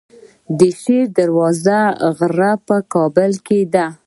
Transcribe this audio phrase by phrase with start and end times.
[0.81, 1.79] شیر دروازه
[2.17, 2.31] غر
[2.67, 3.85] په کابل کې دی